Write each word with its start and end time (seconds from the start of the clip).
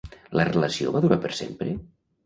La 0.39 0.45
relació 0.49 0.95
va 0.97 1.05
durar 1.05 1.21
per 1.27 1.35
sempre? 1.45 1.79